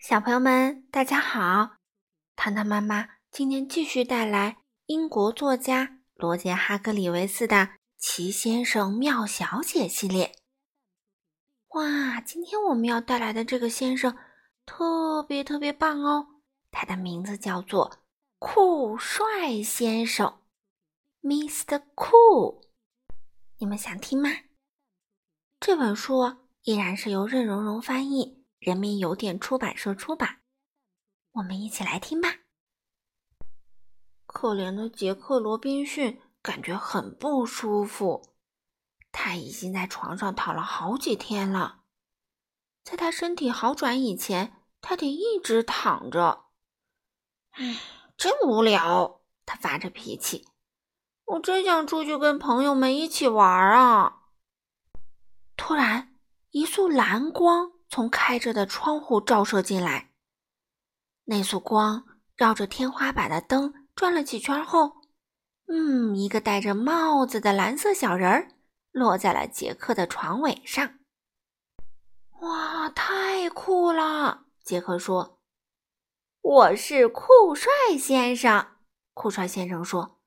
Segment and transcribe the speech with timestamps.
[0.00, 1.76] 小朋友们，大家好！
[2.34, 4.56] 糖糖妈妈今天继续带来
[4.86, 7.56] 英国作家罗杰·哈格里维斯的
[7.98, 10.32] 《奇先生妙小姐》系列。
[11.74, 14.16] 哇，今天我们要带来的这个先生
[14.64, 16.28] 特别特别棒哦！
[16.70, 17.98] 他的名字叫做
[18.38, 20.40] 酷帅先生
[21.20, 21.82] ，Mr.
[21.94, 22.62] Cool。
[23.58, 24.30] 你们想听吗？
[25.60, 28.39] 这本书依然是由任溶溶翻译。
[28.60, 30.42] 人民邮电出版社出版，
[31.32, 32.40] 我们一起来听吧。
[34.26, 38.34] 可怜的杰克·罗宾逊感觉很不舒服，
[39.10, 41.84] 他已经在床上躺了好几天了。
[42.84, 46.44] 在他身体好转以前，他得一直躺着。
[47.52, 47.80] 唉，
[48.18, 49.22] 真无聊！
[49.46, 50.46] 他发着脾气。
[51.24, 54.24] 我真想出去跟朋友们一起玩啊！
[55.56, 56.14] 突然，
[56.50, 57.79] 一束蓝光。
[57.90, 60.12] 从开着的窗户照射进来，
[61.24, 65.02] 那束光绕着天花板的灯转了几圈后，
[65.66, 68.52] 嗯，一个戴着帽子的蓝色小人儿
[68.92, 71.00] 落在了杰克的床尾上。
[72.40, 74.44] 哇，太酷了！
[74.62, 75.40] 杰克说
[76.40, 78.76] ：“我是酷帅先生。”
[79.12, 80.20] 酷帅先生说：“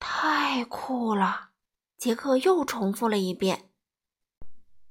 [0.00, 1.50] 太酷了！”
[1.98, 3.71] 杰克又重复了一遍。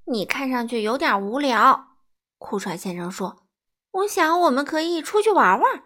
[0.05, 1.95] 你看上去有点无聊，
[2.37, 3.43] 酷帅先生说
[3.91, 5.83] ：“我想我们可以出去玩玩。”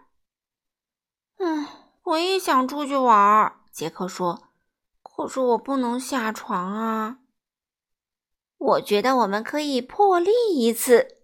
[1.38, 1.68] 嗯，
[2.04, 3.62] 我也想出去玩。
[3.72, 4.50] 杰克说
[5.04, 7.20] ：“可是我不能下床啊。”
[8.58, 11.24] 我觉得我们可以破例一次。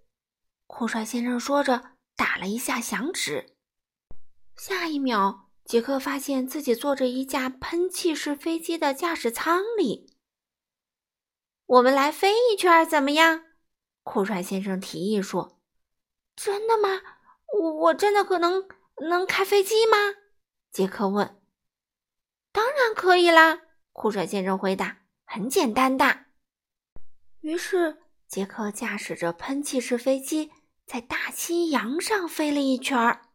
[0.68, 3.56] 酷帅先生说着，打了一下响指。
[4.56, 10.11] 下一秒，杰克发现自己坐着一架喷气式飞机的驾驶舱里。
[11.72, 13.46] 我们来飞一圈怎么样？
[14.04, 15.58] 酷帅先生提议说
[16.36, 17.02] ：“真的吗？
[17.54, 18.68] 我我真的可能
[19.10, 19.96] 能开飞机吗？”
[20.74, 21.42] 杰克问。
[22.52, 23.62] “当然可以啦！”
[23.94, 26.26] 酷帅先生回答，“很简单的。”
[27.40, 30.52] 于是杰克驾驶着喷气式飞机
[30.86, 33.30] 在大西洋上飞了一圈儿。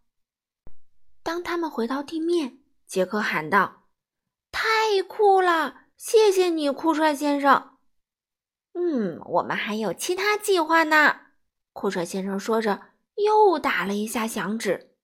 [1.22, 3.86] 当他们回到地面，杰克喊道
[4.52, 5.86] ：“太酷了！
[5.96, 7.72] 谢谢你，酷帅先生。”
[8.78, 11.20] 嗯，我们还有其他计划呢。
[11.72, 14.94] 酷帅先生说着，又打了一下响指。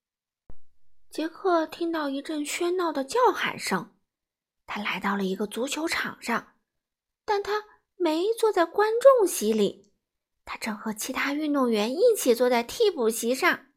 [1.08, 3.94] 杰克听到一阵喧闹的叫喊声，
[4.66, 6.54] 他来到了一个足球场上，
[7.24, 7.64] 但他
[7.96, 9.90] 没坐在观众席里，
[10.44, 13.68] 他正和其他运动员一起坐在替补席上，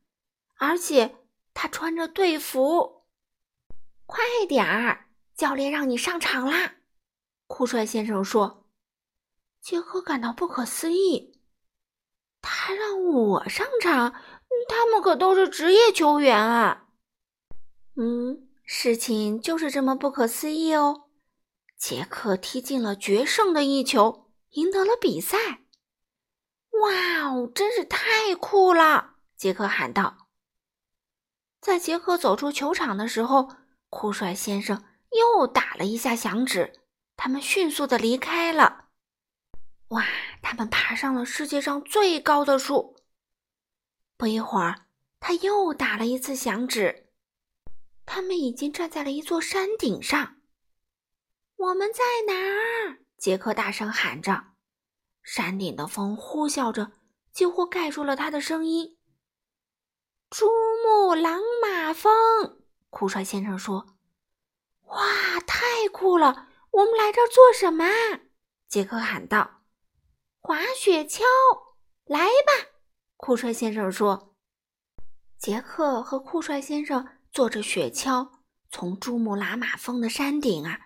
[0.57, 1.15] 而且
[1.53, 3.05] 他穿着队服。
[4.05, 6.75] 快点儿，教练让你上场啦！
[7.47, 8.64] 酷帅先生说。
[9.65, 11.41] 杰克感到不可思议，
[12.39, 14.13] 他让我上场，
[14.69, 16.89] 他们可都是职业球员啊！
[17.95, 21.09] 嗯，事情就是这么不可思议哦。
[21.79, 25.63] 杰克踢进了决胜的一球，赢得了比赛。
[26.83, 29.15] 哇哦，真是太酷了！
[29.35, 30.27] 杰克喊道。
[31.59, 33.49] 在杰克走出球场的时候，
[33.89, 36.81] 酷帅先生又打了一下响指，
[37.17, 38.84] 他们迅速的离开了。
[39.89, 40.05] 哇！
[40.41, 42.97] 他们爬上了世界上最高的树。
[44.15, 44.85] 不一会儿，
[45.19, 47.09] 他又打了一次响指。
[48.05, 50.37] 他们已经站在了一座山顶上。
[51.55, 52.99] 我们在哪儿？
[53.17, 54.53] 杰克大声喊着。
[55.23, 56.91] 山顶的风呼啸着，
[57.31, 58.99] 几乎盖住了他的声音。
[60.29, 60.45] 珠
[60.85, 62.11] 穆朗玛峰，
[62.91, 63.97] 酷帅先生说
[64.89, 66.49] ：“哇，太酷了！
[66.69, 67.85] 我们来这儿做什么？”
[68.69, 69.64] 杰克喊道。
[70.47, 71.23] 滑雪橇，
[72.05, 72.69] 来吧！
[73.17, 74.35] 酷帅先生说。
[75.39, 78.29] 杰克和酷帅先生坐着雪橇，
[78.69, 80.81] 从珠穆朗玛峰的山顶啊，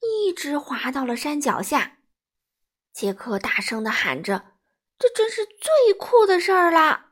[0.00, 1.98] 一直滑到了山脚下。
[2.92, 4.56] 杰克大声的喊着
[4.98, 7.10] ：“这真是最酷的事儿了！”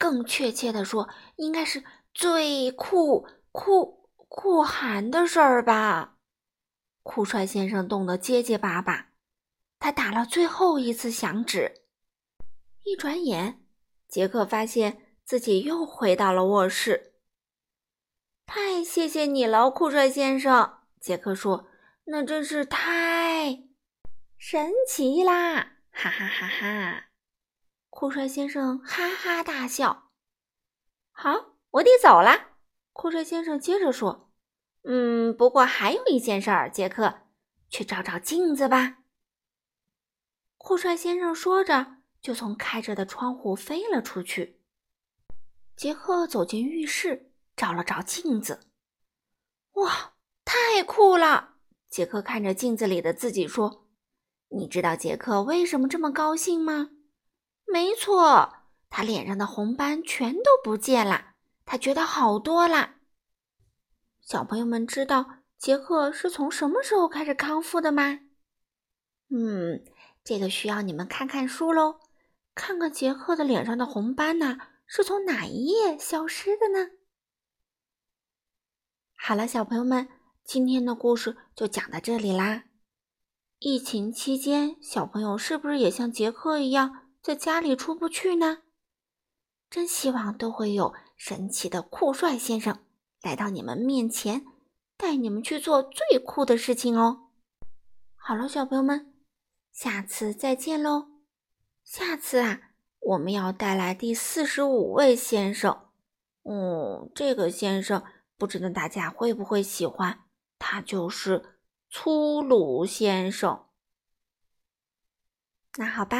[0.00, 1.84] 更确切的说，应该是
[2.14, 6.16] 最酷、酷、酷寒的事儿吧？
[7.02, 9.10] 酷帅先生冻得结结巴巴。
[9.84, 11.82] 他打了最后一次响指，
[12.84, 13.66] 一转眼，
[14.08, 17.12] 杰克发现自己又回到了卧室。
[18.46, 20.78] 太谢谢你了，酷帅先生！
[20.98, 21.68] 杰克说
[22.08, 23.64] ：“那真是太
[24.38, 27.08] 神奇啦！”哈哈哈哈！
[27.90, 30.12] 酷帅先生哈哈大笑。
[31.12, 32.52] 好，我得走了。
[32.94, 34.32] 酷帅先生接着说
[34.84, 37.26] ：“嗯，不过还有一件事儿，杰克，
[37.68, 39.00] 去照照镜子吧。”
[40.64, 44.62] 酷帅先生说着，就从开着的窗户飞了出去。
[45.76, 48.60] 杰克走进浴室，照了照镜子。
[49.72, 51.56] 哇，太酷了！
[51.90, 53.90] 杰克看着镜子里的自己说
[54.56, 56.92] ：“你知道杰克为什么这么高兴吗？
[57.66, 58.54] 没错，
[58.88, 61.34] 他脸上的红斑全都不见了，
[61.66, 62.94] 他觉得好多啦。”
[64.22, 68.20] 小朋友们知道杰克是从什么时候开始康复的吗？
[69.28, 69.84] 嗯，
[70.24, 72.00] 这个需要你们看看书喽，
[72.54, 74.56] 看看杰克的脸上的红斑呢，
[74.86, 76.92] 是从哪一页消失的呢？
[79.14, 80.08] 好了，小朋友们，
[80.42, 82.64] 今天的故事就讲到这里啦。
[83.58, 88.62] 疫情期间，小朋友是不是也像杰克一样在家里出不去呢？
[89.70, 92.84] 真希望都会有神奇的酷帅先生。
[93.22, 94.44] 来到你们面前，
[94.96, 97.30] 带你们去做最酷的事情哦！
[98.16, 99.13] 好了，小朋友们，
[99.74, 101.08] 下次再见喽！
[101.82, 102.60] 下次啊，
[103.00, 105.88] 我们要带来第四十五位先生。
[106.44, 108.04] 嗯，这个先生
[108.38, 110.20] 不知道大家会不会喜欢，
[110.60, 111.58] 他就是
[111.90, 113.64] 粗鲁先生。
[115.76, 116.18] 那好吧，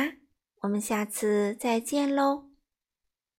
[0.63, 2.54] 我们下次再见喽！